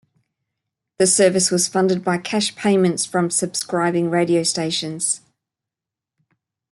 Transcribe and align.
The 0.97 1.05
service 1.05 1.51
was 1.51 1.67
funded 1.67 2.03
by 2.03 2.17
cash 2.17 2.55
payments 2.55 3.05
from 3.05 3.29
subscribing 3.29 4.09
radio 4.09 4.41
stations. 4.41 5.21